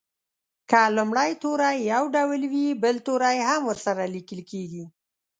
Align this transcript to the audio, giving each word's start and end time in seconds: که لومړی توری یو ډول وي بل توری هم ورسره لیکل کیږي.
که 0.69 0.81
لومړی 0.95 1.31
توری 1.41 1.75
یو 1.91 2.03
ډول 2.15 2.41
وي 2.51 2.67
بل 2.83 2.95
توری 3.07 3.37
هم 3.49 3.61
ورسره 3.69 4.03
لیکل 4.15 4.39
کیږي. 4.51 4.83